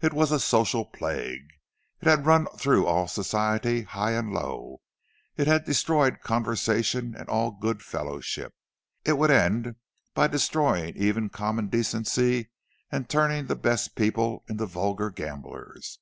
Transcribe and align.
It 0.00 0.14
was 0.14 0.32
a 0.32 0.40
social 0.40 0.86
plague; 0.86 1.44
it 2.00 2.08
had 2.08 2.24
run 2.24 2.46
through 2.56 2.86
all 2.86 3.06
Society, 3.06 3.82
high 3.82 4.12
and 4.12 4.32
low. 4.32 4.80
It 5.36 5.46
had 5.46 5.66
destroyed 5.66 6.22
conversation 6.22 7.14
and 7.14 7.28
all 7.28 7.50
good 7.50 7.82
fellowship—it 7.82 9.12
would 9.12 9.30
end 9.30 9.74
by 10.14 10.28
destroying 10.28 10.96
even 10.96 11.28
common 11.28 11.66
decency, 11.68 12.48
and 12.90 13.10
turning 13.10 13.46
the 13.48 13.54
best 13.54 13.94
people 13.94 14.42
into 14.48 14.64
vulgar 14.64 15.10
gamblers. 15.10 15.98